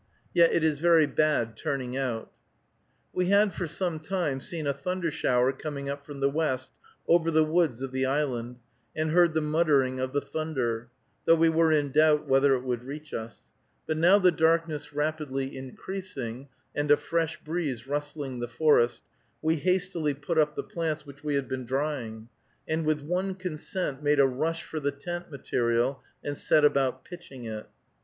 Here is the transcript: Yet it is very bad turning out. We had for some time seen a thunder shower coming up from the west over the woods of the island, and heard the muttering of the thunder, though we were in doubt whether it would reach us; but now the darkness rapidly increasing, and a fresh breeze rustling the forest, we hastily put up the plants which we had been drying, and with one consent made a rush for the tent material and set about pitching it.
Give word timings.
Yet 0.33 0.51
it 0.51 0.63
is 0.63 0.79
very 0.79 1.05
bad 1.05 1.55
turning 1.55 1.95
out. 1.95 2.31
We 3.13 3.27
had 3.27 3.53
for 3.53 3.67
some 3.67 3.99
time 3.99 4.39
seen 4.39 4.65
a 4.65 4.73
thunder 4.73 5.11
shower 5.11 5.51
coming 5.51 5.89
up 5.89 6.03
from 6.03 6.21
the 6.21 6.27
west 6.31 6.71
over 7.07 7.29
the 7.29 7.43
woods 7.43 7.83
of 7.83 7.91
the 7.91 8.07
island, 8.07 8.57
and 8.95 9.11
heard 9.11 9.35
the 9.35 9.41
muttering 9.43 9.99
of 9.99 10.11
the 10.11 10.19
thunder, 10.19 10.89
though 11.25 11.35
we 11.35 11.49
were 11.49 11.71
in 11.71 11.91
doubt 11.91 12.25
whether 12.27 12.55
it 12.55 12.63
would 12.63 12.83
reach 12.83 13.13
us; 13.13 13.51
but 13.85 13.95
now 13.95 14.17
the 14.17 14.31
darkness 14.31 14.91
rapidly 14.91 15.55
increasing, 15.55 16.49
and 16.73 16.89
a 16.89 16.97
fresh 16.97 17.39
breeze 17.43 17.85
rustling 17.85 18.39
the 18.39 18.47
forest, 18.47 19.03
we 19.39 19.57
hastily 19.57 20.15
put 20.15 20.39
up 20.39 20.55
the 20.55 20.63
plants 20.63 21.05
which 21.05 21.23
we 21.23 21.35
had 21.35 21.47
been 21.47 21.63
drying, 21.63 22.27
and 22.67 22.87
with 22.87 23.01
one 23.03 23.35
consent 23.35 24.01
made 24.01 24.19
a 24.19 24.25
rush 24.25 24.63
for 24.63 24.79
the 24.79 24.91
tent 24.91 25.29
material 25.29 26.01
and 26.23 26.39
set 26.39 26.65
about 26.65 27.05
pitching 27.05 27.43
it. 27.43 27.67